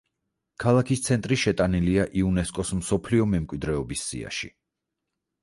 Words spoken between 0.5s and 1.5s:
ქალაქის ცენტრი